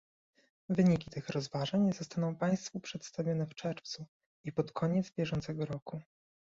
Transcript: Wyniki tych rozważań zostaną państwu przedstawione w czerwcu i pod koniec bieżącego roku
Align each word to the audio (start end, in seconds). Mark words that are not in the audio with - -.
Wyniki 0.69 1.09
tych 1.11 1.29
rozważań 1.29 1.93
zostaną 1.93 2.35
państwu 2.35 2.79
przedstawione 2.79 3.45
w 3.47 3.55
czerwcu 3.55 4.05
i 4.43 4.51
pod 4.51 4.71
koniec 4.71 5.11
bieżącego 5.11 5.65
roku 5.65 6.01